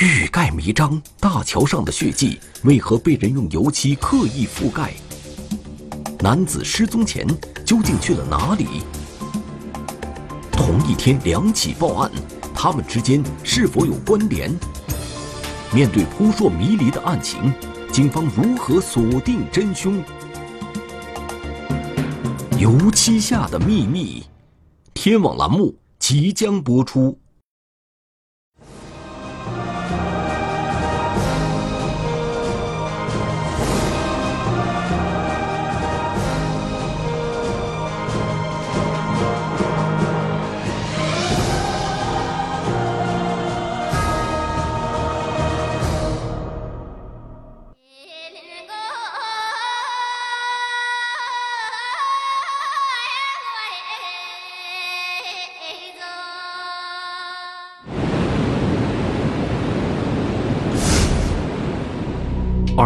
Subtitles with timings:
[0.00, 4.92] 欲盖弥彰，大桥上的血迹为何被人用油漆刻意覆盖？
[6.18, 7.24] 男子失踪前
[7.64, 8.82] 究竟去了哪里？
[10.50, 12.10] 同一天两起报案，
[12.52, 14.52] 他们之间是否有关联？
[15.72, 17.54] 面对扑朔迷离的案情，
[17.92, 20.02] 警方如何锁定真凶？
[22.58, 24.24] 油漆下的秘密，
[24.92, 27.16] 天网栏目即将播出。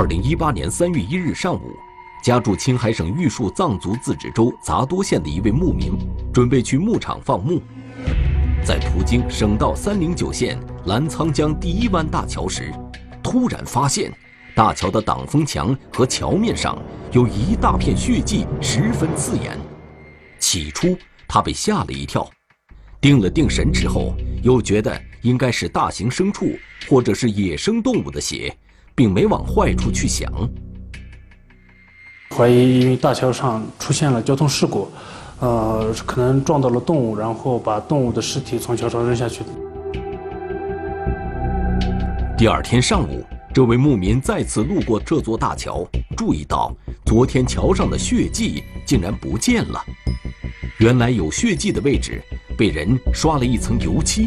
[0.09, 1.77] 零一八年三月一日上午，
[2.23, 5.92] 家住青海省玉树藏族自治州杂多县的一位牧民，
[6.33, 7.61] 准备去牧场放牧，
[8.65, 12.73] 在途经省道三零九线澜沧江第一湾大桥时，
[13.23, 14.11] 突然发现
[14.55, 16.78] 大桥的挡风墙和桥面上
[17.12, 19.59] 有一大片血迹，十分刺眼。
[20.39, 20.97] 起初
[21.28, 22.27] 他被吓了一跳，
[22.98, 28.56] 定了定神之后，又觉得应该是大型牲畜或者是野生动物的血。
[28.98, 30.28] 并没往坏处去想，
[32.36, 34.91] 怀疑因为大桥上出现了交通事故，
[35.38, 39.50] 呃，可能撞到了动物，然后把动物的尸体从桥上扔下去的。
[42.36, 46.74] 第二天上午，这位牧民再次路过这座大桥，注意到
[47.06, 49.80] 昨天桥上的血迹竟然不见了。
[50.78, 52.20] 原来有血迹的位置
[52.56, 54.26] 被人刷了一层油漆，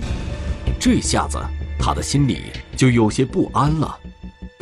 [0.79, 1.37] 这下子
[1.77, 2.43] 他的心里
[2.77, 3.97] 就有些不安了。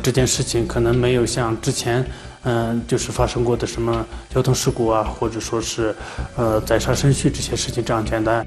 [0.02, 2.04] 这件事情可能没有像之前，
[2.42, 5.94] 嗯，就是发生过的什么交通事故啊，或者说是，
[6.36, 8.46] 呃，宰杀牲畜这些事情这样简单。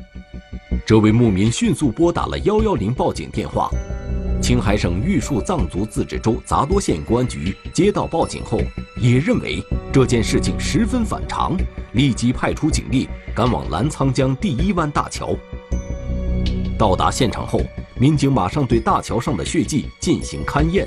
[0.86, 3.70] 这位牧民迅速拨打了幺幺零报警电话，
[4.42, 8.60] 青海省玉树藏族自治州杂多县公安局接到报警后，
[8.98, 11.56] 也认为这件事情十分反常，
[11.94, 15.36] 立即派出警力赶往澜沧江第一湾大桥。
[16.78, 17.62] 到达现场后，
[17.96, 20.86] 民警马上对大桥上的血迹进行勘验。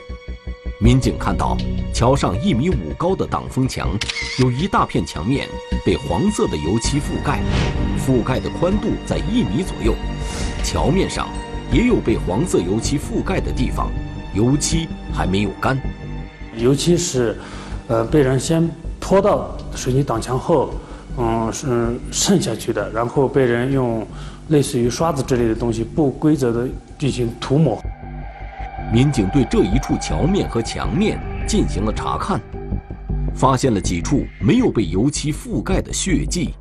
[0.79, 1.57] 民警看到，
[1.91, 3.89] 桥上一米五高的挡风墙，
[4.39, 5.49] 有一大片墙面
[5.83, 7.41] 被黄色的油漆覆盖，
[7.99, 9.95] 覆盖的宽度在一米左右。
[10.63, 11.29] 桥面上
[11.73, 13.91] 也有被黄色油漆覆盖的地方，
[14.35, 15.81] 油漆还没有干。
[16.59, 17.39] 油漆是，
[17.89, 18.69] 呃，被人先
[19.01, 20.75] 泼到水泥挡墙后，
[21.17, 24.07] 嗯，是渗下去的，然后被人用
[24.49, 27.83] 类似于刷子之类的东西不规则的进行涂抹。
[28.93, 32.41] 民警对这一处桥面和墙面进行了查看，
[33.35, 36.55] 发现了几处没有被油漆覆盖的血迹，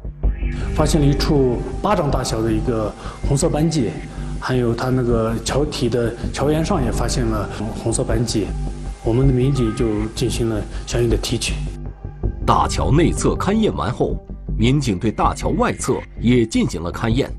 [0.75, 2.93] 发现了一处巴掌大小的一个
[3.27, 3.91] 红色斑迹，
[4.39, 7.47] 还有它那个桥体的桥沿上也发现了
[7.81, 8.47] 红色斑迹，
[9.03, 11.53] 我们的民警就进行了相应的提取。
[12.45, 14.17] 大桥内侧勘验完后，
[14.57, 17.31] 民警对大桥外侧也进行了勘验，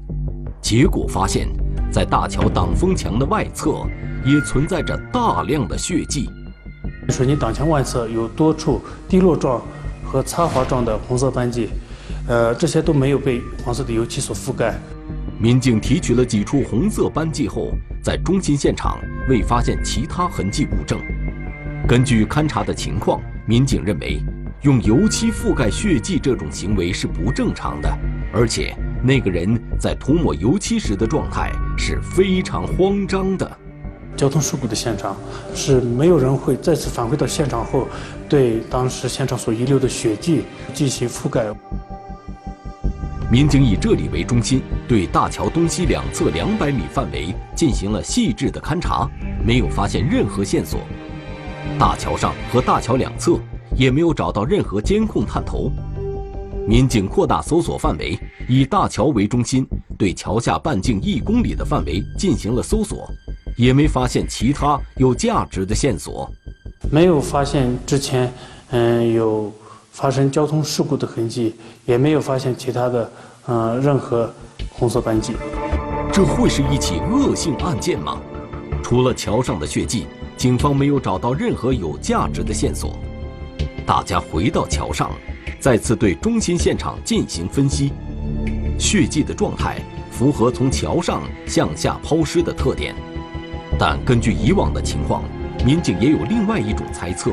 [0.63, 1.49] 结果发现，
[1.91, 3.87] 在大桥挡风墙的外侧。
[4.27, 6.29] 也存在着大量的血迹。
[7.11, 9.63] 水泥挡墙外侧有多处滴落状
[10.05, 11.69] 和擦滑状的红色斑迹，
[12.27, 14.75] 呃，这些都没有被黄色的油漆所覆盖。
[15.39, 17.71] 民警提取了几处红色斑迹后，
[18.03, 18.99] 在中心现场
[19.29, 20.99] 未发现其他痕迹物证。
[21.87, 24.21] 根据勘查的情况，民警认为
[24.63, 27.99] 用油漆覆盖血迹这种行为是不正常的，
[28.33, 33.51] 而且那个人在涂抹油漆时的状态是非常慌张的。
[34.17, 35.15] 交通事故的现场
[35.55, 37.87] 是没有人会再次返回到现场后，
[38.29, 41.45] 对当时现场所遗留的血迹进行覆盖。
[43.31, 49.07] 民警以这里为中心，对大桥东西两侧两百米范围进行了细致的勘查，
[49.45, 50.81] 没有发现任何线索。
[51.79, 53.39] 大桥上和大桥两侧
[53.77, 55.71] 也没有找到任何监控探头。
[56.67, 58.19] 民警扩大搜索范围，
[58.49, 59.65] 以大桥为中心，
[59.97, 63.09] 对桥下半径一公里的范围进行了搜索。
[63.57, 66.29] 也没发现其他有价值的线索，
[66.91, 68.31] 没有发现之前，
[68.71, 69.51] 嗯，有
[69.93, 71.55] 发生交通事故的痕迹，
[71.87, 73.13] 也没有发现其他的，
[73.47, 74.31] 嗯，任何
[74.69, 75.35] 红色斑迹。
[76.13, 78.21] 这会是一起恶性案件吗？
[78.83, 82.99] 除了桥上的血迹，警方没有找到任何有价值的线索。
[83.87, 85.11] 大家回到桥上，
[85.67, 87.93] 再次对中心现场进行分析，
[88.79, 89.83] 血迹的状态
[90.13, 92.95] 符合从桥上向下抛尸的特点。
[93.77, 95.25] 但根据以往的情况，
[95.65, 97.33] 民警也有另外一种猜测：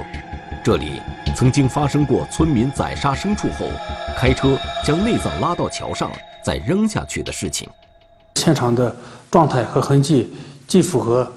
[0.66, 1.00] 这里
[1.36, 3.68] 曾经发生过村民宰杀牲畜后，
[4.18, 6.12] 开车将内脏拉到桥上
[6.44, 7.70] 再扔下去的事情。
[8.34, 8.96] 现场的
[9.30, 10.34] 状态和痕迹
[10.68, 11.32] 既符合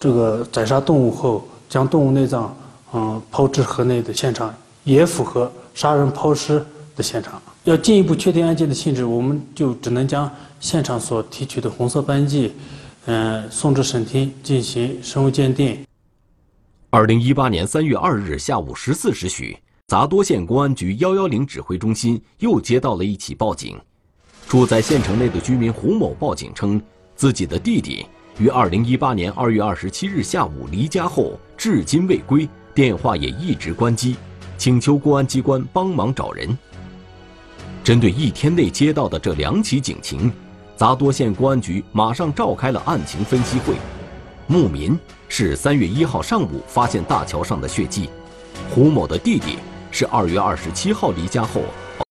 [0.00, 2.52] 这个宰杀动物后将动物内脏
[2.92, 4.52] 嗯抛至河内的现场，
[4.82, 6.64] 也符合杀人抛尸
[6.96, 7.40] 的现场。
[7.64, 10.28] 要进一步确定案件的性质，我们就只能将
[10.58, 12.52] 现场所提取的红色斑迹。
[13.04, 15.78] 嗯，送至省厅进行生物鉴定。
[16.90, 19.56] 二零一八年三月二日下午十四时许，
[19.86, 23.78] 杂多县公安局幺幺零指挥中心又接到了一起报警。
[24.48, 26.80] 住在县城内的居民胡某报警称，
[27.14, 28.06] 自己的弟弟
[28.38, 34.16] 于二零一八年二月二十七日下午离家后，至今未归，电话也一直关机，
[34.56, 36.56] 请求公安机关帮忙找人。
[37.84, 40.32] 针对一天内接到的这两起警情。
[40.76, 43.74] 杂多县公安局马上召开了案情分析会。
[44.46, 48.10] 牧民是三月一号上午发现大桥上的血迹，
[48.68, 49.56] 胡某的弟弟
[49.90, 51.62] 是二月二十七号离家后，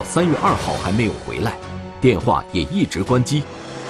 [0.06, 1.58] 三月二号还没有回来，
[2.00, 3.42] 电话也一直关机。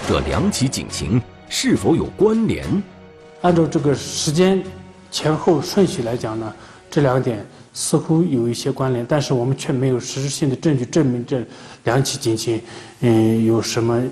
[0.09, 2.67] 这两起警情是否有关联？
[3.43, 4.61] 按照这个时间
[5.11, 6.53] 前后顺序来讲呢，
[6.91, 11.45] 这两点似乎有一些关联，但是我们却没有实质性的证据证明这
[11.83, 12.59] 两起警情，
[13.01, 14.03] 嗯，有什么。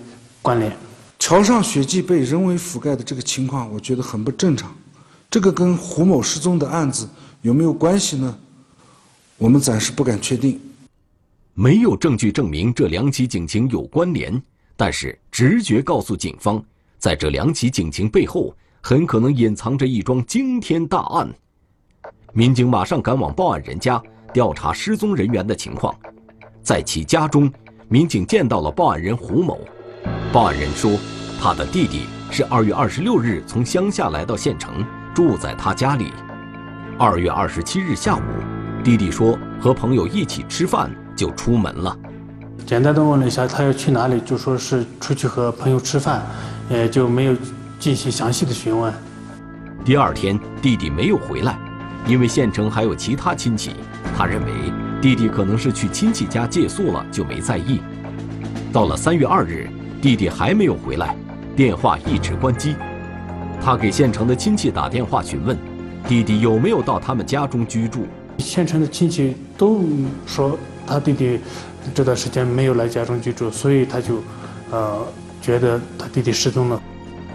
[0.44, 0.76] 关联，
[1.20, 4.74] 桥上血迹被人为覆盖的这个情况，我觉得很不正常。
[5.30, 7.08] 这个跟胡某失踪的案子
[7.42, 8.36] 有没有关系呢？
[9.38, 10.60] 我们暂时不敢确定。
[11.54, 14.42] 没有证据证明这两起警情有关联，
[14.76, 16.60] 但是直觉告诉警方，
[16.98, 21.32] 在这两起警情背后，很可能隐藏着一桩惊天大案。
[22.34, 24.02] 民警马上赶往报案人家，
[24.32, 25.94] 调查失踪人员的情况。
[26.62, 27.52] 在其家中，
[27.88, 29.60] 民警见到了报案人胡某。
[30.32, 30.98] 报案人说，
[31.38, 34.82] 他的弟弟是二月二十六日从乡下来到县城，
[35.14, 36.10] 住在他家里。
[36.98, 38.22] 二月二十七日下午，
[38.82, 41.94] 弟弟说和朋友一起吃饭就出门了。
[42.64, 46.22] 简单的问了一下他要去哪里，就说是出去和朋友吃饭，
[46.70, 47.36] 也就没有
[47.78, 48.90] 进行详细的询问。
[49.84, 51.58] 第二天弟弟没有回来，
[52.06, 53.72] 因为县城还有其他亲戚，
[54.16, 54.52] 他认为
[55.00, 57.80] 弟弟可能是去亲戚家借宿了，就没在意。
[58.72, 59.68] 到了三月二日。
[60.02, 61.14] 弟弟还没有回来，
[61.54, 62.74] 电话一直关机。
[63.60, 65.56] 他给县城的亲戚打电话询问，
[66.08, 68.04] 弟弟有没有到他们家中居住。
[68.38, 69.84] 县城的亲戚都
[70.26, 71.38] 说他弟弟
[71.94, 74.20] 这段时间没有来家中居住，所以他就，
[74.72, 75.06] 呃，
[75.40, 76.82] 觉得他弟弟失踪了。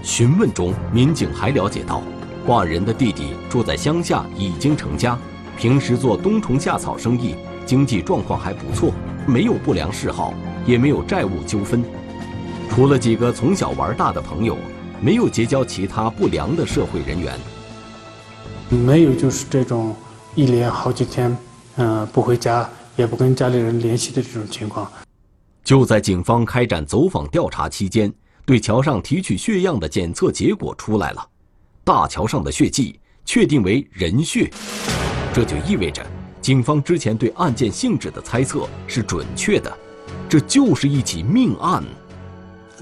[0.03, 2.03] 询问中，民警还了解到，
[2.47, 5.19] 报案人的弟弟住在乡下，已经成家，
[5.57, 7.35] 平时做冬虫夏草生意，
[7.65, 8.93] 经济状况还不错，
[9.25, 10.33] 没有不良嗜好，
[10.65, 11.83] 也没有债务纠纷。
[12.69, 14.57] 除了几个从小玩大的朋友，
[15.01, 17.37] 没有结交其他不良的社会人员。
[18.69, 19.93] 没有，就是这种
[20.33, 21.37] 一连好几天，
[21.75, 24.89] 嗯，不回家，也不跟家里人联系的这种情况。
[25.65, 28.09] 就在警方开展走访调查期间，
[28.45, 31.27] 对桥上提取血样的检测结果出来了，
[31.87, 34.51] 大桥上的血迹确定为人血，
[35.33, 36.05] 这就意味着
[36.41, 39.71] 警方之前对案件性质的猜测是准确的，
[40.27, 41.81] 这就是一起命案。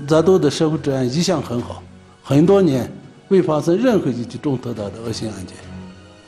[0.07, 1.83] 杂多的社会治安一向很好，
[2.23, 2.91] 很多年
[3.27, 5.55] 未发生任何一起重特大的恶性案件。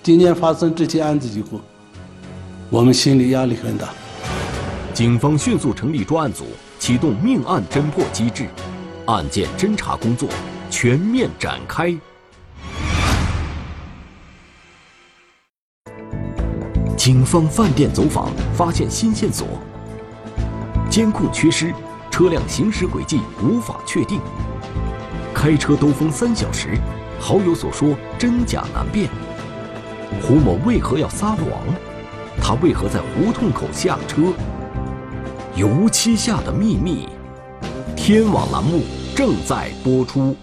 [0.04, 1.60] 今年发生这起案子以后，
[2.69, 3.90] 我们心理压力很大。
[4.94, 6.46] 警方迅速成立专案组，
[6.78, 8.46] 启动命案侦破机制，
[9.07, 10.30] 案件侦查工作
[10.69, 11.98] 全面展开。
[17.07, 19.47] 警方饭店走访，发现新线索，
[20.90, 21.73] 监控缺失。
[22.11, 24.19] 车辆行驶轨迹无法确定，
[25.33, 26.78] 开车兜风三小时，
[27.18, 29.09] 好友所说真假难辨。
[30.21, 31.47] 胡某为何要撒谎？
[32.42, 34.33] 他为何在胡同口下车？
[35.56, 37.07] 油漆下的秘密，
[37.95, 38.81] 天网栏目
[39.16, 40.35] 正在播出。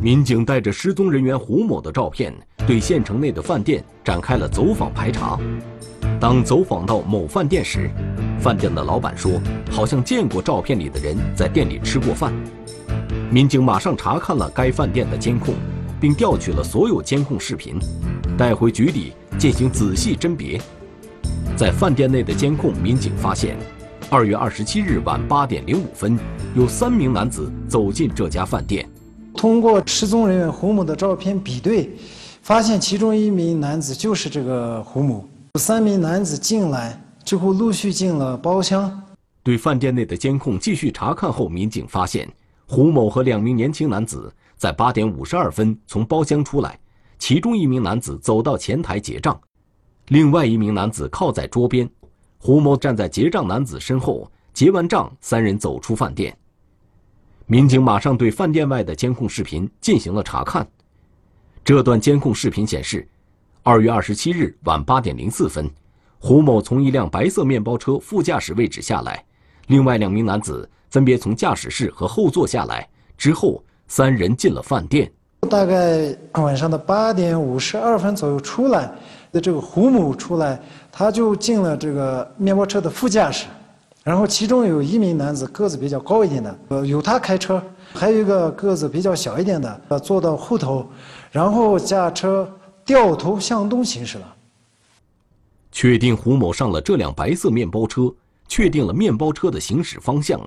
[0.00, 2.32] 民警带着失踪人员胡某的照片，
[2.68, 5.36] 对县城内的饭店展开了走访排查。
[6.20, 7.90] 当走访到某饭店时，
[8.38, 9.40] 饭店的老板说，
[9.72, 12.32] 好像见过照片里的人在店里吃过饭。
[13.28, 15.54] 民警马上查看了该饭店的监控，
[16.00, 17.76] 并调取了所有监控视频，
[18.36, 20.60] 带回局里进行仔细甄别。
[21.56, 23.56] 在饭店内的监控，民警发现，
[24.10, 26.16] 二月二十七日晚八点零五分，
[26.54, 28.88] 有三名男子走进这家饭店。
[29.38, 31.96] 通过失踪人员胡某的照片比对，
[32.42, 35.24] 发现其中一名男子就是这个胡某。
[35.60, 39.00] 三名男子进来之后，陆续进了包厢。
[39.44, 42.28] 对饭店内的监控继续查看后，民警发现
[42.66, 46.76] 胡某和两名年轻男子在八点五十二分从包厢出来，
[47.16, 49.40] 其中一名男子走到前台结账，
[50.08, 51.88] 另外一名男子靠在桌边，
[52.38, 56.36] 胡某站在结账男子身后，结完账，三人走出饭店。
[57.50, 60.68] 民警马上对饭店外的监控视频进行了查看，
[61.64, 63.08] 这段监控视频显示，
[63.62, 65.66] 二月二十七日晚八点零四分，
[66.18, 69.24] 胡某从一辆白色面包车副驾驶位置下来。
[69.68, 72.86] 另外两名男子分别从驾驶室和后座下来
[73.16, 75.10] 之后，三人进了饭店。
[75.48, 78.92] 大概晚上的八点五十二分左右出来
[79.32, 80.60] 的这个胡某出来，
[80.92, 83.46] 他就进了这个面包车的副驾驶，
[84.04, 87.62] 然后其中有一名男子个子比较高一点的，呃，由他开车，
[87.92, 90.86] 还有一个个子比较小一点的，呃，坐到后头，
[91.30, 92.50] 然后驾车
[92.84, 94.34] 掉头向东行驶了。
[95.70, 98.12] 确定胡某上了这辆白色面包车。
[98.50, 100.40] 确定了面包车的行驶方向，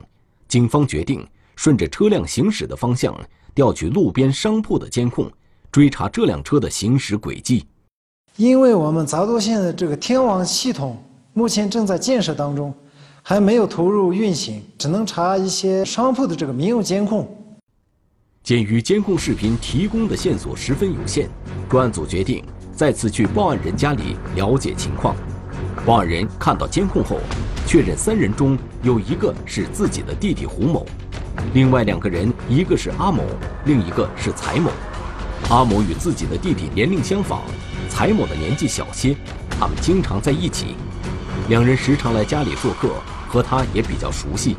[0.48, 1.24] 警方决定
[1.56, 3.16] 顺着车辆行驶的方向
[3.54, 5.32] 调取路边商铺的监控，
[5.72, 7.64] 追查这辆车的行驶轨迹。
[8.38, 10.98] 因为我们杂多县的这个天网系统
[11.34, 12.74] 目前正在建设当中，
[13.24, 17.30] 还没有投入运行，只能查一些商铺的这个民用监控。
[18.44, 21.30] 鉴于监控视频提供的线索十分有限，
[21.70, 22.44] 专案组决定
[22.76, 25.16] 再次去报案人家里了解情况。
[25.86, 27.20] 报案人看到监控后，
[27.68, 30.86] 确认三人中有一个是自己的弟弟胡某，
[31.54, 33.24] 另外两个人一个是阿某，
[33.66, 34.72] 另一个是财某。
[35.50, 37.42] 阿某与自己的弟弟年龄相仿，
[37.88, 39.16] 财某的年纪小些，
[39.60, 40.76] 他们经常在一起，
[41.50, 42.90] 两人时常来家里做客，
[43.28, 44.56] 和他也比较熟悉。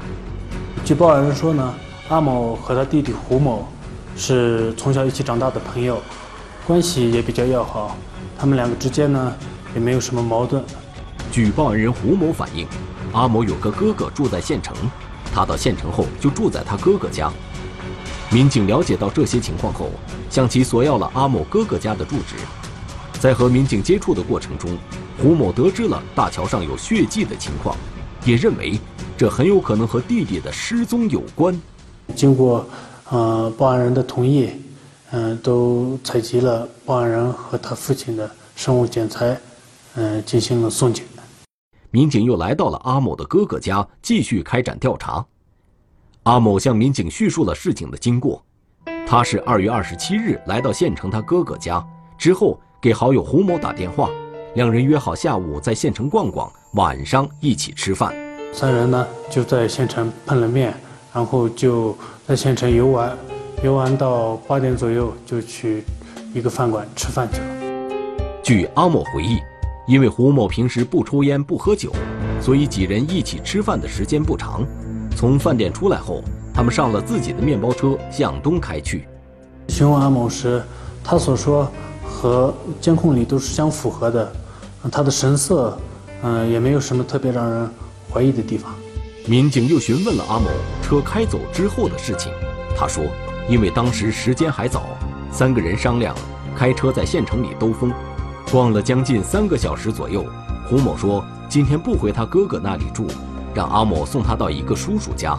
[0.84, 1.74] 据报案人说呢，
[2.08, 3.68] 阿某和他弟弟胡某
[4.16, 6.02] 是从小一起长大的朋友，
[6.66, 7.96] 关系也比较要好，
[8.38, 9.32] 他们两个之间呢
[9.74, 10.62] 也没有什么矛盾。
[11.30, 12.66] 据报案人胡某反映，
[13.12, 14.74] 阿某有个哥哥住在县城，
[15.34, 17.32] 他到县城后就住在他哥哥家。
[18.30, 19.90] 民警了解到这些情况后，
[20.28, 22.36] 向其索要了阿某哥哥家的住址。
[23.18, 24.76] 在和民警接触的过程中，
[25.22, 27.76] 胡某得知了大桥上有血迹的情况，
[28.24, 28.76] 也认为
[29.16, 31.56] 这很有可能和弟弟的失踪有关。
[32.16, 32.66] 经过
[33.08, 34.50] 呃报案人的同意，
[35.12, 39.40] 嗯，都采集了报案人和他父亲的生物检材，
[39.94, 41.06] 嗯，进行了送检。
[41.92, 45.24] 民警又来到了阿某的哥哥家，继续开展调查。
[46.24, 48.42] 阿某向民警叙述了事情的经过：
[49.06, 51.86] 他是二月二十七日来到县城他哥哥家，
[52.18, 54.10] 之后给好友胡某打电话，
[54.54, 58.14] 两人约好下午在县城逛逛，晚上一起吃饭。
[58.52, 60.74] 三人呢就在县城碰了面，
[61.14, 63.16] 然后就在县城游玩，
[63.64, 65.82] 游玩到八点左右就去
[66.34, 67.46] 一个饭馆吃饭去了。
[68.42, 69.38] 据阿某回忆。
[69.84, 71.92] 因为胡某平时不抽烟不喝酒，
[72.40, 74.64] 所以几人一起吃饭的时间不长。
[75.16, 76.22] 从饭店出来后，
[76.54, 79.08] 他们上了自己的面包车向东开去。
[79.70, 80.62] 询问阿某时，
[81.02, 81.68] 他所说
[82.04, 84.32] 和监控里都是相符合的，
[84.90, 85.78] 他的神色，
[86.22, 87.70] 嗯，也没有什么特别让人
[88.12, 88.74] 怀疑的地方。
[89.26, 90.46] 民警又询问了阿某
[90.82, 92.32] 车开走之后的事情，
[92.76, 93.04] 他说，
[93.48, 94.82] 因为当时时间还早，
[95.30, 96.14] 三个人商量
[96.56, 97.92] 开车在县城里兜风。
[98.50, 100.26] 逛了将近三个小时左右，
[100.68, 103.06] 胡某说今天不回他哥哥那里住，
[103.54, 105.38] 让阿某送他到一个叔叔家。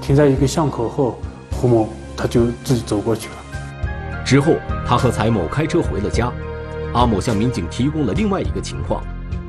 [0.00, 1.18] 停在一个巷口后，
[1.52, 4.24] 胡某他就自己走过去了。
[4.24, 4.54] 之后，
[4.86, 6.32] 他和财某开车回了家。
[6.94, 9.02] 阿某向民警提供了另外一个情况：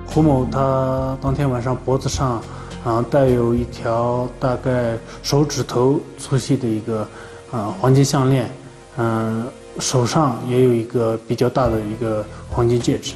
[0.05, 2.41] 胡某他当天晚上脖子上
[2.83, 7.07] 啊带有一条大概手指头粗细的一个
[7.51, 8.49] 啊黄金项链，
[8.97, 9.47] 嗯。
[9.77, 13.13] 手上也有一个比较大的一个黄金戒指。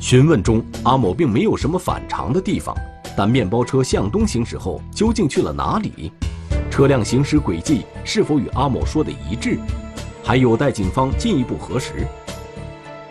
[0.00, 2.74] 询问中，阿某并没有什么反常的地方，
[3.16, 6.10] 但面包车向东行驶后究竟去了哪里？
[6.68, 9.60] 车辆行驶轨迹是否与阿某说的一致？
[10.24, 12.04] 还有待警方进一步核实。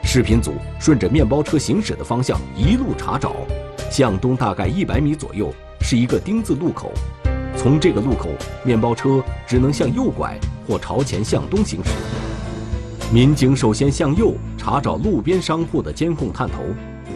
[0.09, 3.35] 视频组顺着面包车行驶的方向一路查找，
[3.91, 6.93] 向东大概一百米左右是一个丁字路口。
[7.57, 8.29] 从这个路口，
[8.63, 11.91] 面包车只能向右拐或朝前向东行驶。
[13.11, 16.63] 民警首先向右查找路边商铺的监控探头，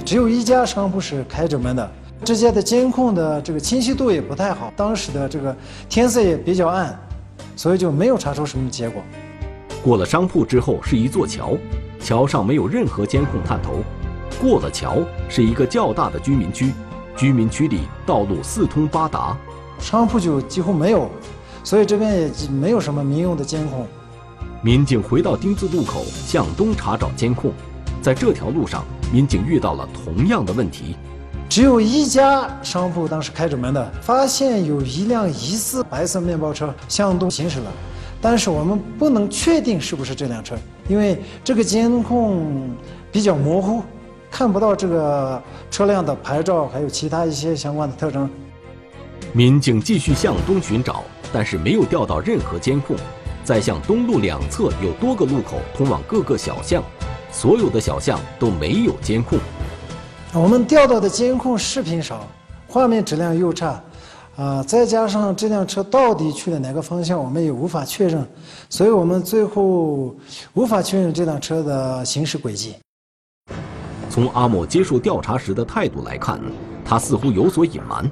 [0.04, 1.92] 只有一家商铺是开着门的。
[2.26, 5.56] 这家的监控的这个清晰度也不太好，当时的这个
[5.88, 7.00] 天色也比较暗，
[7.56, 9.02] 所以就没有查出什么结果。
[9.82, 11.58] 过了商铺之后是一座桥，
[12.04, 13.84] 桥上没有任何监控探头。
[14.42, 14.98] 过了桥
[15.30, 16.74] 是一个较大的居民区，
[17.16, 19.38] 居民区里道路四通八达。
[19.80, 21.10] 商铺就几乎没有，
[21.64, 23.88] 所以这边也没有什么民用的监控。
[24.64, 27.52] 民警回到丁字路口向东查找监控，
[28.02, 30.96] 在这条路上，民警遇到了同样的问题。
[31.50, 37.72] 只有一家商铺当时开着门的，发现有一辆疑似白色面包车向东行驶了，
[38.22, 40.56] 但是我们不能确定是不是这辆车，
[40.88, 42.70] 因为这个监控
[43.12, 43.82] 比较模糊，
[44.30, 48.30] 看不到这个车辆的牌照，还有其他一些相关的特征。
[49.34, 52.96] 民警继续向东寻找，但是没有调到任何监控。
[53.44, 56.84] 再向东路两侧有多个路口通往各个小巷，
[57.32, 59.40] 所有的小巷都没有监控。
[60.32, 62.28] 我们调到的监控视频少，
[62.68, 63.82] 画面质量又差，
[64.38, 68.26] 啊，再加上这辆车到底去了哪个方向，我们也无法确认，
[68.70, 70.16] 所以我们最后
[70.54, 72.76] 无法确认这辆车的行驶轨迹。
[74.10, 76.40] 从阿某接受调查时的态度来看，
[76.84, 78.10] 他似乎有所隐瞒。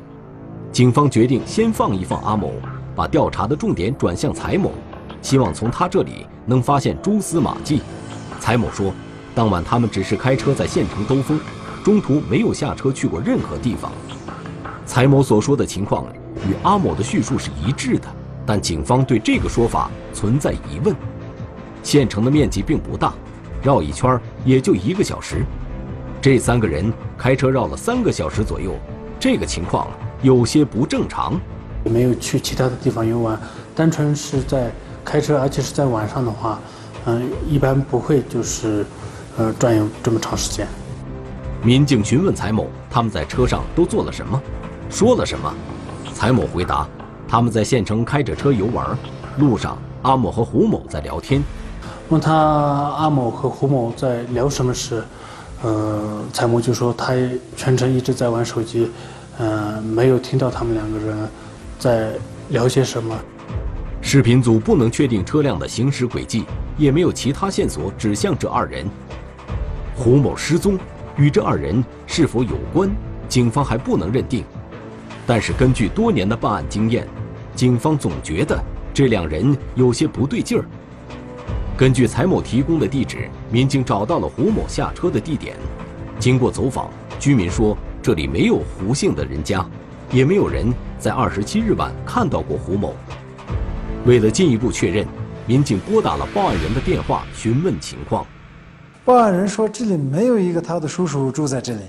[0.71, 2.51] 警方决定先放一放阿某，
[2.95, 4.71] 把调查的重点转向财某，
[5.21, 7.81] 希望从他这里能发现蛛丝马迹。
[8.39, 8.93] 财某说，
[9.33, 11.39] 当晚他们只是开车在县城兜风。
[11.81, 13.91] 中途没有下车去过任何地方。
[14.89, 16.03] 蔡某所说的情况
[16.47, 18.07] 与阿某的叙述是一致的，
[18.43, 20.95] 但警方对这个说法存在疑问。
[21.83, 23.13] 县城的面积并不大，
[23.61, 25.45] 绕一圈也就一个小时。
[26.19, 28.73] 这三个人开车绕了三个小时左右，
[29.19, 29.87] 这个情况
[30.23, 31.39] 有些不正常。
[31.83, 33.39] 没有去其他的地方游玩，
[33.75, 34.71] 单纯是在
[35.05, 36.59] 开车，而且是在晚上的话，
[37.05, 38.83] 嗯，一般不会就是，
[39.37, 40.67] 呃，转悠这么长时间。
[41.61, 44.41] 民警询问蔡某，他们在车上都做了什么，
[44.89, 45.53] 说了什么？
[46.13, 46.87] 蔡某回答，
[47.27, 48.97] 他们在县城开着车游玩，
[49.37, 51.41] 路上阿某和胡某在聊天。
[52.09, 55.03] 问他阿某和胡某在聊什么时，
[55.61, 57.13] 呃，蔡某就说他
[57.55, 58.89] 全程一直在玩手机，
[59.37, 61.29] 呃，没有听到他们两个人
[61.77, 62.13] 在
[62.49, 63.15] 聊些什么。
[64.01, 66.45] 视频组不能确定车辆的行驶轨迹，
[66.77, 68.89] 也没有其他线索指向这二人。
[69.95, 70.77] 胡某失踪。
[71.17, 72.89] 与这二人是否有关，
[73.27, 74.45] 警方还不能认定。
[75.29, 77.07] 但是根据多年的办案经验，
[77.53, 78.59] 警方总觉得
[78.91, 80.65] 这两人有些不对劲儿。
[81.77, 85.55] 根据蔡某提供的地址，民警找到了胡某下车的地点。
[86.17, 86.89] 经过走访，
[87.19, 89.63] 居民说这里没有胡姓的人家，
[90.11, 92.95] 也没有人在二十七日晚看到过胡某。
[94.07, 95.05] 为了进一步确认，
[95.45, 98.25] 民警拨打了报案人的电话询问情况。
[99.05, 101.81] 报案人说：“这里没有一个他的叔叔住在这里。”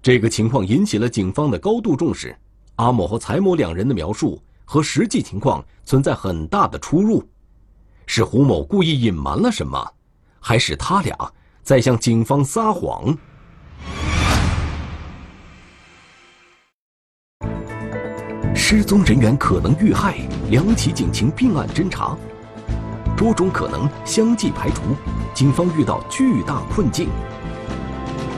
[0.00, 2.34] 这个情况引起了警方的高度重视。
[2.76, 7.26] 阿某和蔡某两人的描述和实际情况存在很大的出入，
[8.06, 9.92] 是胡某故意隐瞒了什么，
[10.40, 11.16] 还是他俩
[11.62, 13.16] 在向警方撒谎？
[18.54, 20.18] 失踪人员可能遇害，
[20.50, 22.16] 两起警情并案侦查。
[23.16, 24.82] 多种可能相继排除，
[25.32, 27.08] 警方遇到巨大困境。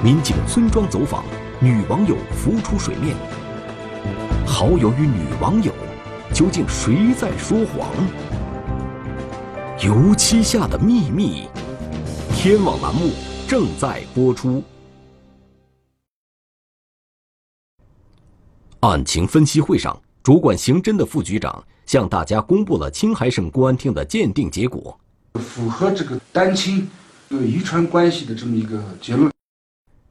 [0.00, 1.24] 民警村庄走访，
[1.58, 3.16] 女网友浮出水面。
[4.58, 5.72] 好友与女网友，
[6.34, 7.88] 究竟谁在说谎？
[9.80, 11.46] 油漆下的秘密，
[12.34, 13.12] 天网栏目
[13.46, 14.64] 正在播出。
[18.80, 21.64] 案情分析会上，主管刑侦的副局长。
[21.86, 24.98] 向大家公布了青海省公安厅的鉴定结果，
[25.34, 26.90] 符合这个单亲
[27.28, 29.30] 有遗传关系的这么一个结论。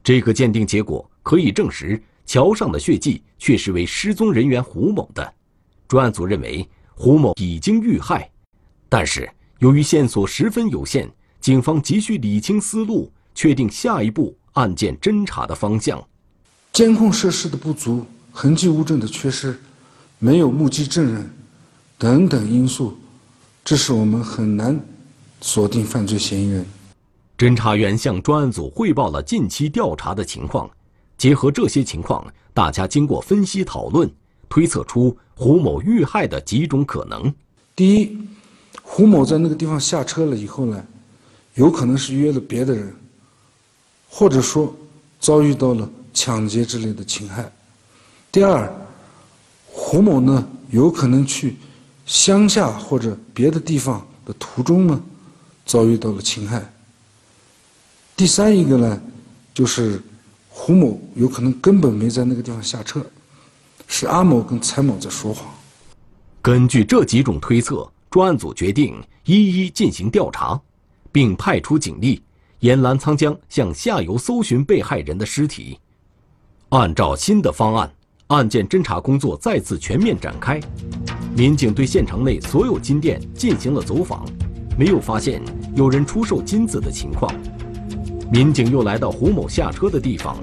[0.02, 5.34] 这个鉴定结果可以证实桥上的血迹确实为失踪人员胡某的。
[5.88, 8.30] 专案组认为胡某已经遇害，
[8.86, 9.26] 但是
[9.60, 11.10] 由于线索十分有限，
[11.40, 16.06] 警方急需理清思路，确定下一步案件侦查的方向。
[16.70, 19.58] 监控设施的不足，痕迹物证的缺失，
[20.18, 21.30] 没有目击证人。
[21.96, 22.98] 等等因素，
[23.64, 24.78] 致使我们很难
[25.40, 26.66] 锁定犯罪嫌疑人。
[27.38, 30.68] 侦查员向专案组汇报了近期调查的情况，
[31.18, 34.08] 结合这些情况，大家经过分析讨论，
[34.48, 37.34] 推测出胡某遇害的几种可能。
[37.74, 38.16] 第一，
[38.82, 40.82] 胡某在那个地方下车了以后呢，
[41.54, 42.94] 有可能是约了别的人，
[44.08, 44.72] 或者说
[45.18, 47.50] 遭遇到了抢劫之类的侵害。
[48.30, 48.72] 第二，
[49.66, 51.56] 胡某呢有可能去。
[52.06, 54.98] 乡下或者别的地方的途中呢，
[55.66, 56.72] 遭遇到了侵害。
[58.16, 59.02] 第三一个呢，
[59.52, 60.00] 就是
[60.60, 63.00] 胡某有可能根本没在那个地方下车，
[63.86, 65.48] 是阿某跟蔡某在说谎。
[66.42, 70.60] 根据这几种推测，专案组决定一一进行调查，
[71.12, 72.20] 并派出警力
[72.58, 75.78] 沿澜沧江向下游搜寻被害人的尸体。
[76.70, 77.90] 按照新的方案。
[78.26, 80.60] 案件侦查工作再次全面展开，
[81.34, 84.26] 民警对县城内所有金店进行了走访，
[84.78, 85.40] 没有发现
[85.74, 87.32] 有人出售金子的情况。
[88.30, 90.36] 民警又来到胡某下车的地方，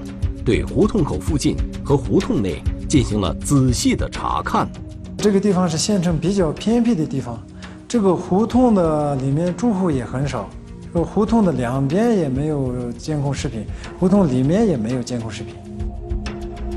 [0.44, 4.68] 对胡同口附近和胡同内进行了仔细的查看。
[5.16, 7.40] 这个地方是县城比较偏僻的地方，
[7.86, 10.48] 这个胡同的里面住户也很少，
[10.82, 13.64] 这个胡同的两边也没有监控视频，
[14.00, 15.54] 胡同里面也没有监控视频。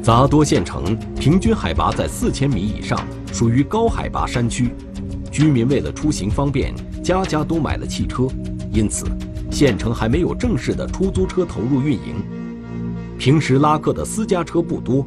[0.04, 3.00] 杂多县城平均海拔在四千米以上，
[3.34, 4.76] 属于高海拔山区，
[5.32, 6.72] 居民为了出行方便，
[7.04, 8.28] 家家都买了汽车，
[8.72, 9.06] 因此
[9.51, 12.23] 县城还没有正式的出租车投入运营。
[13.17, 15.05] 平时拉客的私家车不多，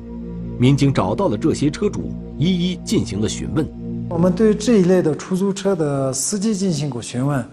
[0.59, 3.67] 民警找到了这些车主，一一进行了询问。
[4.11, 7.49] 我们对这一类的出租车的司机进行过询问，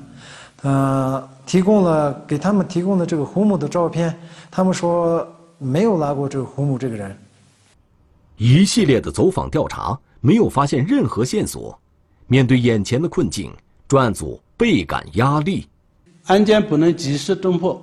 [0.63, 4.13] 呃，提供了给他们提供的这个胡某的照片，
[4.51, 5.25] 他们说
[5.57, 7.17] 没有拉过这个胡某这个人。
[8.35, 11.79] 一系列的走访调查没有发现任何线索，
[12.27, 13.49] 面对眼前的困境，
[13.87, 15.65] 专案组倍感压力。
[16.29, 17.81] 案件不能及时侦破，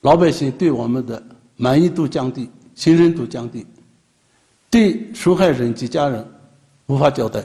[0.00, 1.22] 老百姓对我们的
[1.54, 3.64] 满意度降低，信任度降低，
[4.68, 6.26] 对受害人及家人
[6.86, 7.40] 无法交代。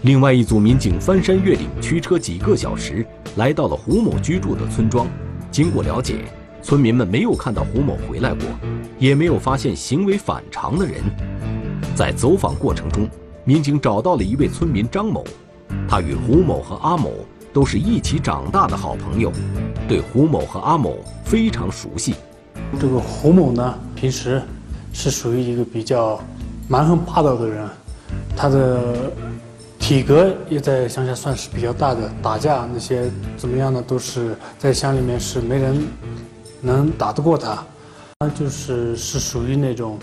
[0.00, 5.06] 另外一组民警翻山越岭，驱车几个小时，来到了胡某居住的村庄。
[5.50, 6.24] 经过了解，
[6.62, 8.46] 村民们没有看到胡某回来过。
[8.98, 11.02] 也没有发现行为反常的人。
[11.94, 13.06] 在走访过程中，
[13.44, 15.22] 民警找到了一位村民张某，
[15.86, 17.12] 他与胡某和阿某
[17.54, 19.32] 都是一起长大的好朋友，
[19.88, 22.16] 对胡某和阿某非常熟悉。
[22.80, 24.42] 这个胡某呢，平时
[24.92, 26.20] 是属于一个比较
[26.66, 27.68] 蛮横霸道的人，
[28.36, 29.12] 他的
[29.78, 35.86] 体格也在乡下算是比较大的，打架那些怎么样的都是在乡里面是没人
[36.60, 37.62] 能打得过他。
[38.18, 39.96] 他就是是属于那种，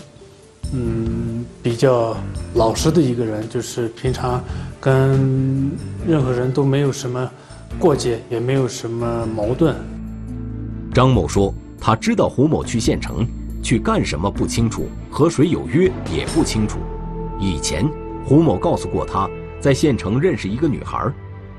[0.72, 2.16] 嗯，比较
[2.54, 4.42] 老实的一个人，就是平常
[4.80, 5.70] 跟
[6.06, 7.30] 任何人都没有什么
[7.78, 9.76] 过节，也没有什么矛盾。
[10.94, 13.26] 张某说，他知道胡某去县城
[13.62, 16.78] 去干什么不清楚，和谁有约也不清楚。
[17.38, 17.86] 以前
[18.24, 19.28] 胡某告诉过他，
[19.60, 21.12] 在县城认识一个女孩，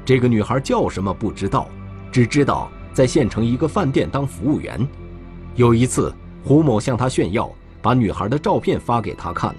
[0.04, 1.68] 这个女孩叫什么不知道，
[2.12, 4.88] 只知道在县城一个饭店当服务员。
[5.56, 6.12] 有一次。
[6.46, 7.50] 胡某向他炫耀，
[7.84, 9.54] 把女孩的照片发给他看。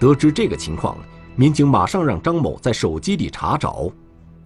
[0.00, 0.96] 得知这个情况，
[1.36, 3.90] 民警马上让张某在手机里查找。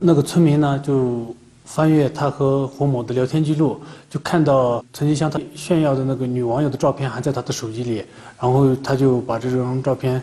[0.00, 1.32] 那个村民呢，就
[1.64, 3.80] 翻阅他和胡某的聊天记录，
[4.10, 8.04] 就看到曾经向他炫耀的那个女网友的照片还在他的手机里。
[8.40, 10.20] 然后他就把这张照片，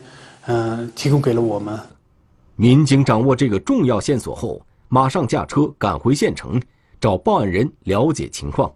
[0.48, 1.80] 嗯，提供给了我们。
[2.58, 6.62] 民警掌握这个重要线索后，马上驾车赶回县城，
[7.00, 8.70] 找报案人了解情况。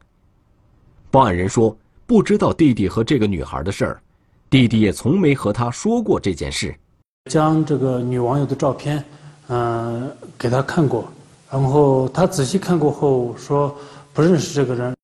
[1.12, 1.76] 报案人说。
[2.06, 4.02] 不知道弟弟和这个女孩的事儿，
[4.54, 6.76] 弟弟也从没和他说过这件事。
[7.32, 9.04] 将这个女网友的照片，
[9.48, 11.12] 嗯，给他看过，
[11.50, 13.76] 然后他仔细看过后说
[14.14, 14.96] 不认识这个人。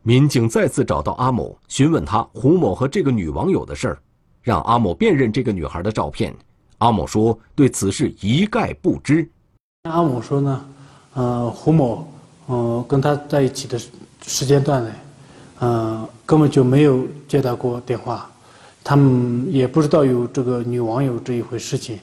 [0.00, 3.98] 民警再次找到阿某，询问他胡某和这个女网友的事儿，
[4.40, 6.34] 让阿某辨认这个女孩的照片。
[6.78, 9.28] 阿某说对此事一概不知。
[9.82, 10.64] 阿某说呢，
[11.12, 12.08] 呃，胡某，
[12.46, 13.78] 嗯，跟他在一起的
[14.22, 14.90] 时间段内。
[15.60, 18.30] 嗯，根本就没有接到过电话，
[18.88, 21.98] 他们也不知道有这个女网友这一回事情。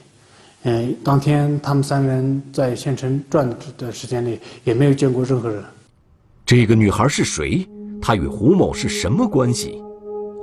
[0.62, 5.60] 嗯，当天他们三人在县城转的时间里，也没有见过任何人。
[6.44, 7.66] 这个女孩是谁？
[8.00, 9.82] 她与胡某是什么关系？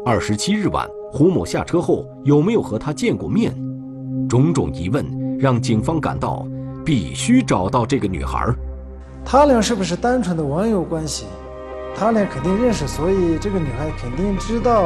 [0.06, 3.56] 二十七日晚，胡某下车后有没有和她见过面？
[4.28, 6.46] 种种疑问让警方感到
[6.84, 8.54] 必须找到这个女孩。
[9.24, 11.24] 他俩是不是单纯的网友关系？
[11.96, 14.82] 他俩肯定认识，所以这个女孩肯定知道，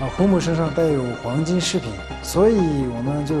[0.00, 1.90] 啊，胡某身上带有黄金饰品，
[2.22, 2.56] 所以
[2.96, 3.36] 我们就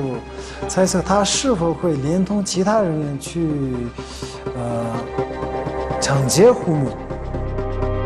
[0.68, 3.48] 猜测他是否会连同其他人员去，
[4.56, 4.86] 呃，
[6.00, 6.90] 抢劫胡某。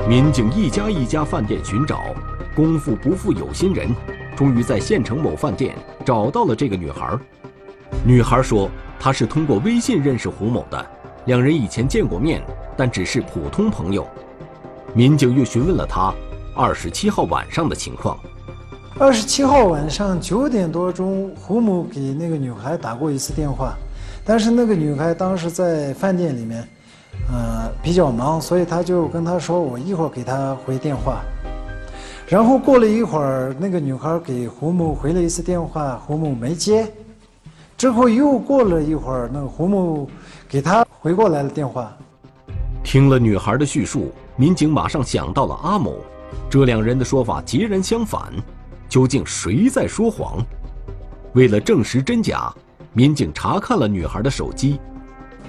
[0.07, 2.03] 民警一家一家饭店寻找，
[2.55, 3.89] 功夫不负有心人，
[4.37, 7.19] 终于在县城某饭店找到了这个女孩。
[8.05, 8.71] 女孩说，
[9.01, 10.87] 她是通过微信认识胡某的，
[11.25, 12.43] 两人以前见过面，
[12.77, 14.07] 但只是普通朋友。
[14.97, 16.15] 民警又询问了他
[16.55, 18.17] 二十七号晚上的情况。
[18.97, 23.75] 二十七号晚上九点多钟，胡某给那个女孩打过一次电话，
[24.25, 26.69] 但是那个女孩当时在饭店里面，
[27.29, 31.23] 呃，比较忙，所以他就跟她说：“我一会儿给她回电话。”
[32.29, 36.87] 然后过了一会儿，那个女孩给胡某回了一次电话，胡某没接。
[37.77, 40.09] 之后又过了一会儿，那个胡某
[40.49, 41.93] 给他回过来了电话。
[42.85, 44.13] 听了女孩的叙述。
[44.37, 45.99] 民警马上想到了阿某，
[46.51, 48.33] 这两人的说法截然相反，
[48.89, 50.45] 究竟谁在说谎？
[51.35, 52.53] 为了证实真假，
[52.93, 54.81] 民警查看了女孩的手机，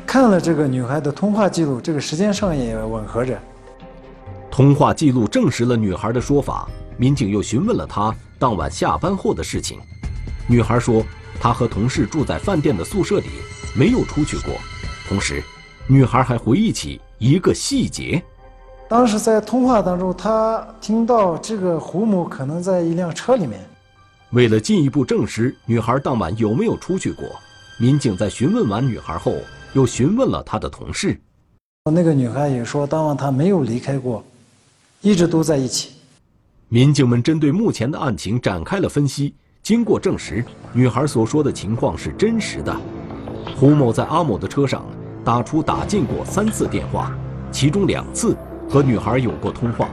[0.05, 3.39] 看了这个女孩的通话记录，这个时间上也吻合着。
[4.51, 9.79] 通话记录证实了女孩的说法，民警又询问了她当晚下班后的事情。
[10.47, 11.03] 女孩说，
[11.39, 13.29] 她和同事住在饭店的宿舍里，
[13.75, 14.53] 没有出去过。
[15.07, 15.43] 同时，
[15.87, 18.23] 女孩还回忆起一个细节：
[18.87, 23.59] 当时在通话当中，他听到这个胡某可能在一辆车里面。
[24.31, 27.25] 为了进一步证实女孩当晚有没有出去过，
[27.79, 29.33] 民警在询问完女孩后，
[29.73, 31.19] 又询问了她的同事。
[31.91, 34.23] 那个女孩也说，当晚她没有离开过，
[35.01, 35.93] 一直都在一起。
[36.69, 39.33] 民警们针对目前的案情展开了分析。
[39.63, 42.75] 经过证实，女孩所说的情况是真实的。
[43.57, 44.85] 胡某在阿某的车上
[45.23, 47.11] 打出打进过三次电话，
[47.51, 48.35] 其中两次
[48.75, 49.88] 和女孩有过通话。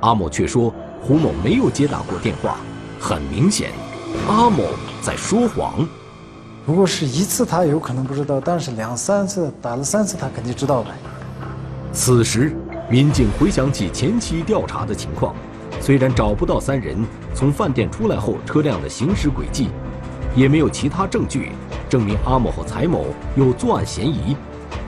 [0.00, 2.56] 阿某却说胡某没有接打过电话。
[2.98, 3.72] 很明显，
[4.26, 4.62] 阿某
[5.02, 5.86] 在说谎。
[6.64, 10.88] 如果是一次，他有可能不知道；但是两三次打了三次，他肯定知道的。
[11.92, 12.56] 此时，
[12.88, 15.34] 民警回想起前期调查的情况。
[15.78, 16.96] 虽然找不到三人
[17.34, 19.68] 从饭店出来后车辆的行驶轨迹，
[20.34, 21.52] 也没有其他证据
[21.86, 23.04] 证明阿某和蔡某
[23.36, 24.34] 有作案嫌疑，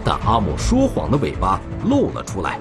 [0.03, 2.59] 但阿某说谎的尾巴露了出来。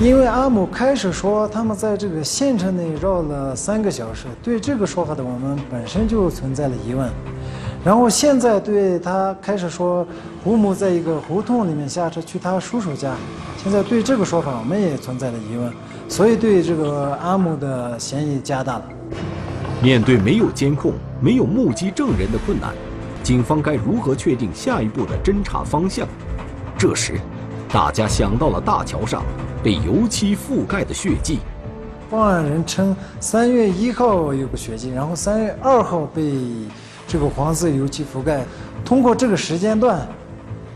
[0.00, 7.08] 因为阿某开始说他们在这个县城内绕了三个小时，对这个说法的我们本身就存在了疑问。
[7.84, 10.06] 然后现在对他开始说
[10.42, 13.14] 胡某在一个胡同里面下车去他叔叔家，
[13.62, 15.72] 现在对这个说法我们也存在了疑问。
[16.08, 18.84] 所以，对这个阿某的嫌疑加大了。
[19.82, 22.72] 面对没有监控、没有目击证人的困难，
[23.22, 26.06] 警方该如何确定下一步的侦查方向？
[26.76, 27.20] 这时，
[27.72, 29.22] 大家想到了大桥上
[29.62, 31.38] 被油漆覆盖的血迹。
[32.10, 36.32] 报案人称，三月一号有个血迹，然后三月二号被
[37.06, 38.44] 这个黄色油漆覆盖。
[38.84, 40.06] 通过这个时间段。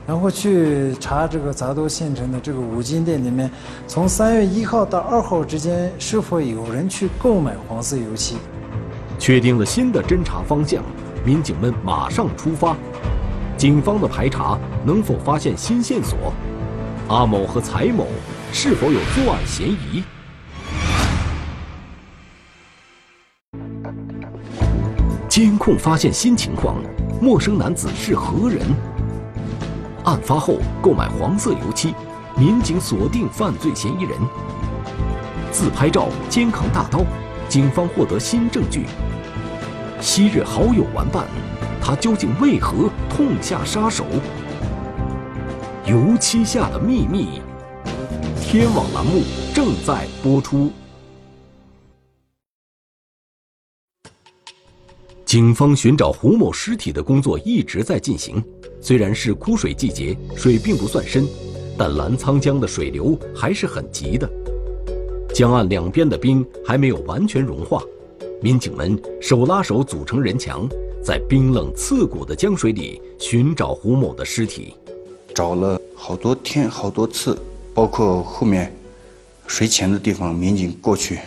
[0.08, 3.50] 然后去查这个杂多县城的这个五金店里面，
[3.88, 8.36] 从三月一号到二号之间是否有人去购买黄色油漆？
[9.18, 10.80] 确定了新的侦查方向，
[11.24, 12.76] 民警们马上出发。
[13.56, 16.32] 警方的排查能否发现新线索？
[17.08, 18.06] 阿某和蔡某
[18.52, 20.02] 是否有作案嫌疑？
[25.28, 26.76] 监控发现新情况，
[27.20, 28.62] 陌生男子是何人？
[30.04, 31.94] 案发后购买黄色油漆，
[32.36, 34.18] 民警锁定犯罪嫌疑人。
[35.52, 37.04] 自拍照肩扛大刀，
[37.48, 38.86] 警方获得新证据。
[40.00, 41.26] 昔日好友玩伴，
[41.82, 44.06] 他究竟为何痛下杀手？
[45.84, 47.40] 油漆下的秘密，
[48.48, 50.70] 天网栏目正在播出。
[55.24, 58.40] 警方寻找胡某尸体的工作一直在进行。
[58.80, 61.26] 虽然是枯水季节，水并不算深，
[61.76, 64.30] 但澜沧江的水流还是很急的。
[65.34, 67.82] 江岸两边的冰还没有完全融化，
[68.40, 70.68] 民警们手拉手组成人墙，
[71.02, 74.72] 在冰冷刺骨的江水里寻找胡某的尸体。
[75.34, 77.36] 找了好多天、好多次，
[77.76, 78.74] 包括后面
[79.46, 81.18] 水浅的地方，民警过去，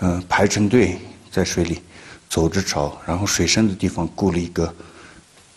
[0.00, 0.98] 嗯，排成队
[1.30, 1.80] 在水里
[2.28, 4.70] 走着找，然后水深的地方雇了一个。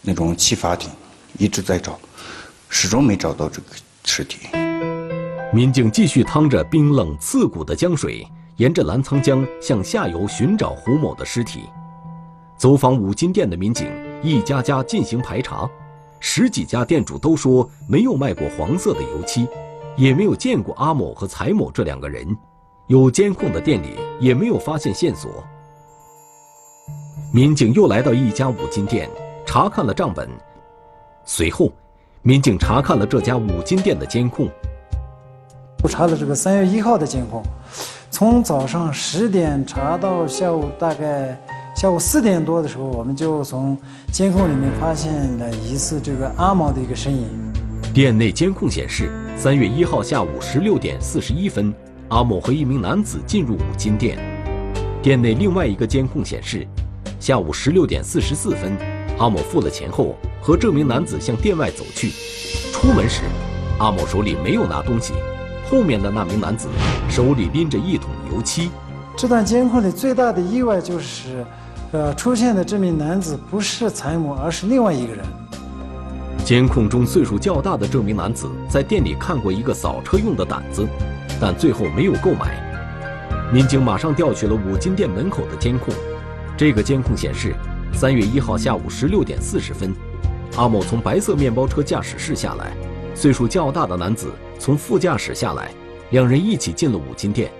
[0.02, 0.90] 那种气阀艇
[1.38, 2.00] 一直在找，
[2.70, 3.68] 始终没找到这个
[4.06, 4.48] 尸体。
[5.54, 11.64] 民警继续趟着冰冷刺骨的江水，沿着澜沧江向下游寻找胡某的尸体。
[12.58, 13.92] 走访五金店的民警
[14.24, 15.70] 一家家进行排查，
[16.22, 19.46] 十几家店主都说没有卖过黄色的油漆，
[20.00, 22.26] 也没有见过阿某和财某这两个人。
[22.88, 25.44] 有监控的店里也没有发现线索。
[27.32, 29.08] 民警又来到一家五金店。
[29.46, 30.30] 查看了账本，
[31.26, 31.72] 随后，
[32.22, 34.48] 民警查看了这家五金店的监控。
[35.84, 37.42] 我查了这个三月一号的监控，
[38.12, 41.36] 从早上十点查到下午大概
[41.76, 43.76] 下午四点多的时候，我们就从
[44.12, 47.28] 监控里面发现了疑似这个阿毛的一个身影。
[48.00, 51.74] 店内监控显示，三月一号下午十六点四十一分，
[52.08, 54.18] 阿某和一名男子进入五金店。
[55.02, 56.66] 店内另外一个监控显示，
[57.20, 58.72] 下午十六点四十四分。
[59.18, 62.12] 阿某付了钱后，和这名男子向店外走去。
[62.72, 63.24] 出门时，
[63.80, 65.14] 阿某手里没有拿东西，
[65.70, 66.70] 后面的那名男子
[67.10, 68.72] 手里拎着一桶油漆。
[69.18, 71.46] 这段监控里最大的意外就是，
[71.92, 75.26] 呃，出现的这名男子不是财某，而是另外一个人。
[76.50, 80.84] 监控中岁数较大的这名男子在店里看过一个扫车用的掸子，
[81.40, 83.52] 但最后没有购买。
[83.54, 85.94] 民警马上调取了五金店门口的监控，
[86.58, 87.56] 这个监控显示。
[87.94, 89.94] 三月一号下午十六点四十分，
[90.56, 92.76] 阿某从白色面包车驾驶室下来，
[93.14, 95.70] 岁数较大的男子从副驾驶下来，
[96.10, 97.52] 两人一起进了五金店。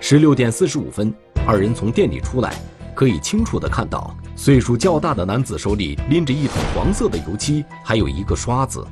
[0.00, 1.14] 十六点四十五分，
[1.46, 2.56] 二人从店里出来，
[3.00, 8.86] 可以清楚地看到岁数较大的男子手里拎着一桶黄色的油漆，还有一个刷子。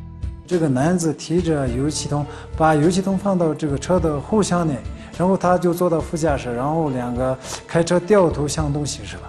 [0.47, 2.25] 这个男子提着油漆桶，
[2.57, 4.79] 把油漆桶放到这个车的后箱内，
[5.19, 9.23] 然后他就坐到副驾驶，然后两个开车掉头向东行驶了。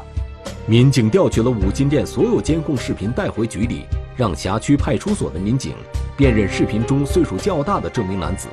[0.66, 3.82] 民警调取了五金店所有监控视频带回局里，
[4.16, 5.74] 让辖区派出所的民警
[6.16, 8.48] 辨认视频中岁数较大的这名男子。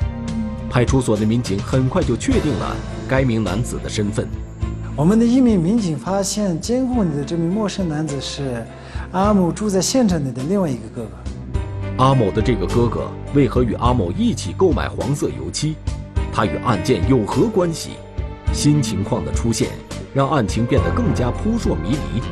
[0.69, 2.75] 派出所的民警很快就确定了
[3.07, 4.29] 该名男子的身份。
[4.97, 8.67] 我们的一名民警发现，监控里的这名陌生男子是
[9.13, 12.03] 阿某住在县城里的另外一个哥哥。
[12.03, 15.77] 阿某的这个哥哥为何与阿某一起购买黄色油漆？
[16.33, 17.91] 他与案件有何关系？
[18.55, 19.69] 新情况的出现，
[20.15, 22.23] 让案情变得更加扑朔迷离。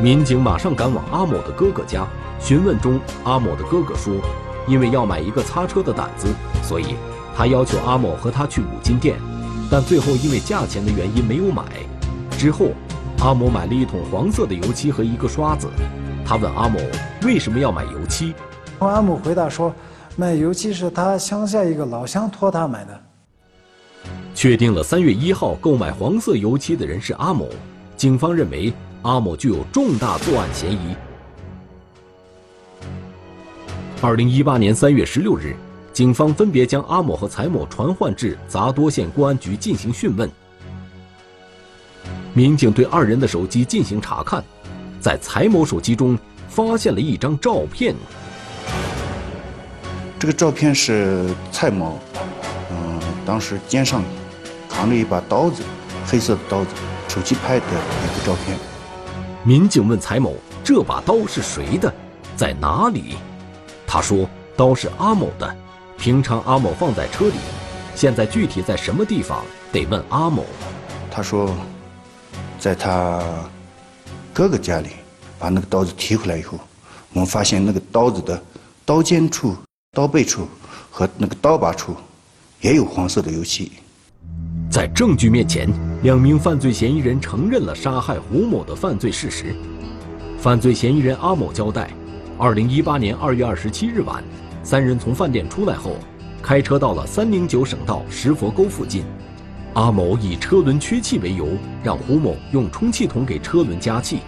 [0.00, 2.06] 民警马上赶往阿某的哥哥家，
[2.38, 4.14] 询问中，阿某的哥哥说，
[4.68, 6.28] 因为要买一个擦车的掸子，
[6.62, 6.94] 所以。
[7.36, 9.16] 他要求阿某和他去五金店，
[9.70, 11.62] 但最后因为价钱的原因没有买。
[12.36, 12.72] 之后，
[13.20, 15.68] 阿某买了一桶黄色的油漆和一个刷子。
[16.24, 16.80] 他问阿某
[17.22, 18.34] 为什么要买油漆，
[18.78, 19.74] 阿某回答说，
[20.16, 23.00] 买油漆是他乡下一个老乡托他买的。
[24.34, 27.48] 确定了三月一号购买黄色油漆的人是阿某，
[27.96, 30.96] 警方认为阿某具有重大作案嫌疑。
[34.00, 35.54] 二零一八年三月十六日。
[36.00, 40.30] 警方分别将阿某和财某传唤至杂多县公安局进行讯问。
[42.32, 44.42] 民警对二人的手机进行查看，
[44.98, 47.94] 在财某手机中发现了一张照片。
[50.18, 51.98] 这个照片是蔡某，
[52.70, 54.02] 嗯，当时肩上
[54.70, 55.62] 扛着一把刀子，
[56.06, 56.70] 黑色的刀子，
[57.08, 58.56] 手机拍的一个照片。
[59.44, 60.34] 民警问蔡某
[60.64, 61.92] ：“这把刀是谁的？
[62.36, 63.16] 在哪里？”
[63.86, 65.56] 他说：“刀是阿某的。”
[66.00, 67.34] 平常阿某放在车里，
[67.94, 70.46] 现在具体在什么地方得问阿某。
[71.10, 71.54] 他说，
[72.58, 73.22] 在他
[74.32, 74.88] 哥哥家里，
[75.38, 76.58] 把那个刀子提回来以后，
[77.12, 78.42] 我们发现那个刀子的
[78.86, 79.54] 刀尖处、
[79.92, 80.48] 刀背处
[80.90, 81.94] 和那个刀把处
[82.62, 83.70] 也有黄色的油漆。
[84.70, 85.68] 在证据面前，
[86.02, 89.54] 两名犯罪嫌疑人承认了杀害胡某的犯罪事实。
[90.38, 91.90] 犯罪嫌疑人阿某交代，
[92.38, 94.24] 二零一八年二月二十七日晚。
[94.62, 95.96] 三人从饭店出来后，
[96.42, 99.04] 开车到了三零九省道石佛沟附近。
[99.74, 101.48] 阿某以车轮缺气为由，
[101.82, 104.18] 让胡某用充气筒给车轮加气。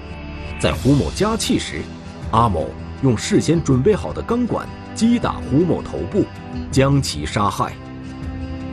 [0.58, 1.82] 在胡某加气时，
[2.30, 2.68] 阿某
[3.02, 6.24] 用事先准备好的钢管击打胡某头部，
[6.70, 7.72] 将其杀害。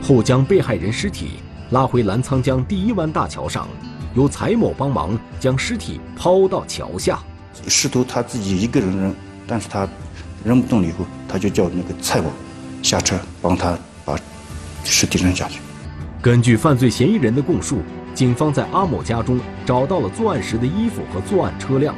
[0.02, 3.68] 后将被害人尸体拉回澜沧江第一湾大桥上，
[4.14, 7.18] 由蔡某帮忙将尸体抛到桥下。
[7.66, 9.14] 试图他自己一个人扔，
[9.46, 9.86] 但是他。
[10.44, 12.30] 扔不动了以后，他就叫那个蔡某
[12.82, 14.16] 下车帮他把
[14.84, 15.60] 尸体扔下去。
[16.22, 17.78] 根据犯罪嫌疑人的供述，
[18.14, 21.94] 警方在阿某家中找到了作案时的衣服和作案车辆，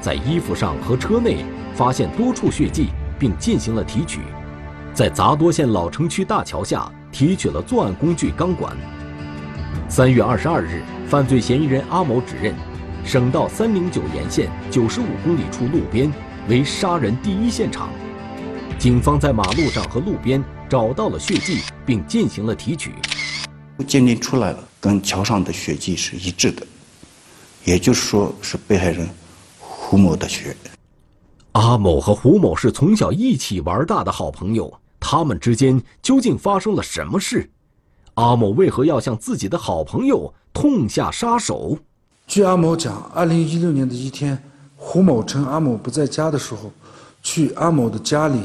[0.00, 4.20] 在衣服上和车内发现多处血迹，并进行了提取。
[4.92, 8.76] 在杂多县老城区大桥下提取了作案工具钢管。
[9.88, 12.54] 三月二十二日，犯罪嫌疑人阿某指认，
[13.04, 16.10] 省道三零九沿线九十五公里处路边。
[16.50, 17.90] 为杀人第一现场，
[18.76, 22.92] 警方在马路上和路边找到了血迹，并进行了提取。
[23.86, 26.66] 鉴定出来了，跟桥上的血迹是一致的，
[27.64, 29.08] 也就是说是被害人
[29.60, 30.56] 胡某的血。
[31.52, 37.48] 阿某和胡某是从小一起玩大的好朋友，他们之间究竟发生了什么事？
[38.14, 41.78] 阿某为何要向自己的好朋友痛下杀手？
[42.26, 44.49] 据阿某讲，二零一六年的一天。
[44.82, 46.72] 胡某趁阿某不在家的时候，
[47.22, 48.40] 去阿某的家里，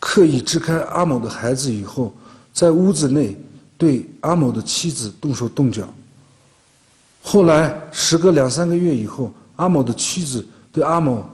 [0.00, 2.12] 刻意支开阿某的孩子以后，
[2.52, 3.36] 在屋子内
[3.78, 5.88] 对阿某的妻子动手动脚。
[7.22, 11.24] 后来时隔两三个月以后，阿某的妻子对阿某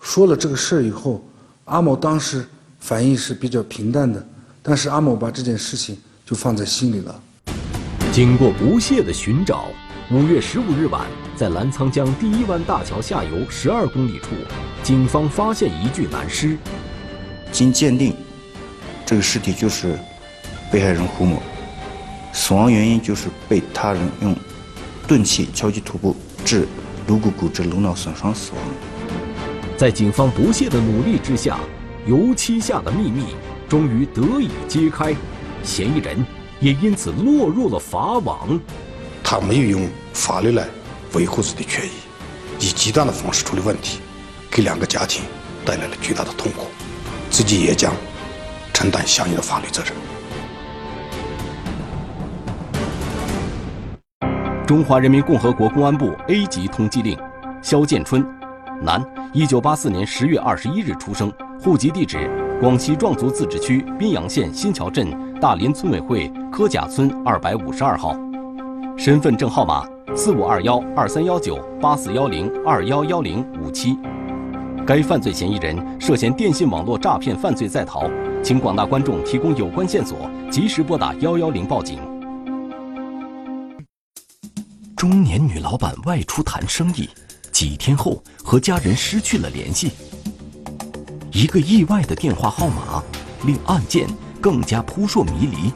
[0.00, 1.24] 说了这个事儿以后，
[1.64, 2.46] 阿某当时
[2.78, 4.24] 反应是比较平淡的，
[4.62, 7.20] 但是阿某把这件事情就放在心里了。
[8.12, 9.64] 经过不懈的寻找。
[10.12, 11.06] 五月十五日晚，
[11.40, 14.26] 在澜沧江第一湾大桥下游十二公里处，
[14.82, 16.54] 警方发现一具男尸。
[17.50, 18.14] 经鉴定，
[19.06, 19.98] 这个尸体就是
[20.70, 21.42] 被害人胡某，
[22.34, 24.36] 死亡原因就是被他人用
[25.08, 26.14] 钝器敲击头部，
[26.44, 26.68] 致
[27.06, 28.60] 颅骨骨折、颅脑损伤死亡。
[29.78, 31.58] 在警方不懈的努力之下，
[32.06, 33.28] 油漆下的秘密
[33.66, 35.16] 终于得以揭开，
[35.62, 36.22] 嫌疑人
[36.60, 38.60] 也因此落入了法网。
[39.24, 40.68] 他没有用法律来
[41.14, 41.90] 维护自己的权益，
[42.60, 44.00] 以极端的方式处理问题，
[44.50, 45.24] 给两个家庭
[45.64, 46.66] 带来了巨大的痛苦，
[47.30, 47.92] 自己也将
[48.72, 49.92] 承担相应的法律责任。
[54.66, 57.18] 中华人民共和国公安部 A 级通缉令：
[57.60, 58.24] 肖建春，
[58.80, 62.30] 男，一九八四年十月二十一日出生，户籍地址
[62.60, 68.16] 广西壮族自治区宾阳县新桥镇大林村委会柯甲村二百五十二号，
[68.96, 69.84] 身份证号码
[70.16, 73.96] 四五二幺二三幺九八四幺零二幺幺零五七。
[74.84, 78.10] 该犯罪嫌疑人涉嫌电信网络诈骗犯罪在逃，
[78.42, 82.00] 请广大观众提供有关线索，及时拨打幺幺零报警。
[84.96, 87.08] 中年女老板外出谈生意，
[87.52, 89.92] 几天后和家人失去了联系。
[91.32, 93.00] 一个意外的电话号码，
[93.46, 94.08] 令案件
[94.40, 95.72] 更加扑朔迷离。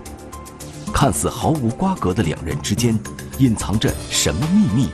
[0.92, 2.98] 看似毫无瓜葛的两人之间，
[3.38, 4.88] 隐藏着什么秘密？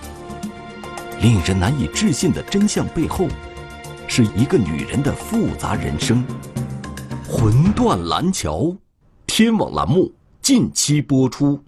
[1.20, 3.28] 令人难以置信的真相背后，
[4.06, 6.24] 是一个女人的复杂人生。
[7.28, 8.74] 魂断蓝桥，
[9.26, 10.10] 天网栏目
[10.40, 11.62] 近期播出。